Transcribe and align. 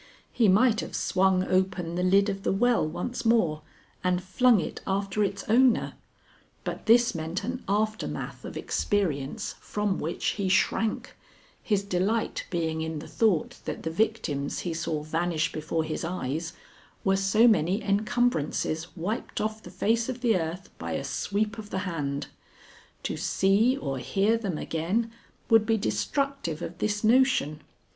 He 0.31 0.47
might 0.47 0.79
have 0.79 0.95
swung 0.95 1.43
open 1.43 1.93
the 1.93 2.01
lid 2.01 2.27
of 2.27 2.41
the 2.41 2.51
well 2.51 2.83
once 2.87 3.23
more 3.23 3.61
and 4.03 4.19
flung 4.19 4.59
it 4.59 4.81
after 4.87 5.23
its 5.23 5.43
owner, 5.43 5.93
but 6.63 6.87
this 6.87 7.13
meant 7.13 7.43
an 7.43 7.63
aftermath 7.69 8.43
of 8.43 8.57
experience 8.57 9.53
from 9.59 9.99
which 9.99 10.25
he 10.29 10.49
shrank, 10.49 11.15
his 11.61 11.83
delight 11.83 12.47
being 12.49 12.81
in 12.81 12.97
the 12.97 13.07
thought 13.07 13.59
that 13.65 13.83
the 13.83 13.91
victims 13.91 14.61
he 14.61 14.73
saw 14.73 15.03
vanish 15.03 15.51
before 15.51 15.83
his 15.83 16.03
eyes 16.03 16.53
were 17.03 17.15
so 17.15 17.47
many 17.47 17.79
encumbrances 17.83 18.87
wiped 18.97 19.39
off 19.39 19.61
the 19.61 19.69
face 19.69 20.09
of 20.09 20.21
the 20.21 20.35
earth 20.35 20.71
by 20.79 20.93
a 20.93 21.03
sweep 21.03 21.59
of 21.59 21.69
the 21.69 21.77
hand. 21.85 22.25
To 23.03 23.15
see 23.15 23.77
or 23.77 23.99
hear 23.99 24.35
them 24.35 24.57
again 24.57 25.11
would 25.51 25.67
be 25.67 25.77
destructive 25.77 26.63
of 26.63 26.79
this 26.79 27.03
notion. 27.03 27.61